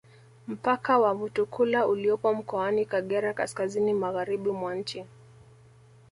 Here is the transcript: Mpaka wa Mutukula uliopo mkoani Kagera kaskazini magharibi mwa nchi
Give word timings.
Mpaka 0.47 0.97
wa 0.99 1.13
Mutukula 1.13 1.87
uliopo 1.87 2.33
mkoani 2.35 2.85
Kagera 2.85 3.33
kaskazini 3.33 3.93
magharibi 3.93 4.51
mwa 4.51 4.75
nchi 4.75 5.05